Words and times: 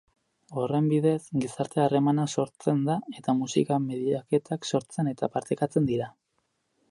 Horren 0.59 0.85
bidez, 0.91 1.19
gizarte-harremana 1.41 2.25
sortzen 2.37 2.81
da 2.87 2.95
eta 3.19 3.35
musika-mediatekak 3.41 4.67
sortzen 4.75 5.11
eta 5.15 5.29
partekatzen 5.37 5.89
dira. 5.93 6.09